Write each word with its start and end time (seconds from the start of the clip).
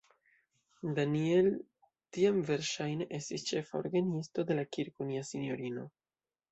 Daniel 0.99 1.49
tiam 2.17 2.41
verŝajne 2.49 3.09
estis 3.21 3.47
ĉefa 3.53 3.81
orgenisto 3.83 4.51
de 4.51 4.61
la 4.61 4.67
Kirko 4.77 5.13
Nia 5.13 5.31
Sinjorino. 5.33 5.91